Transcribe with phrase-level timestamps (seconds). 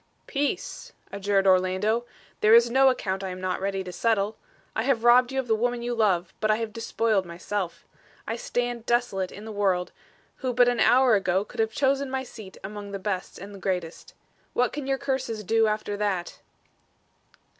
[0.25, 2.05] "Peace!" adjured Orlando.
[2.39, 4.35] "There is no account I am not ready to settle.
[4.75, 7.85] I have robbed you of the woman you love, but I have despoiled myself.
[8.25, 9.91] I stand desolate in the world,
[10.37, 14.15] who but an hour ago could have chosen my seat among the best and greatest.
[14.53, 16.39] What can your curses do after that?"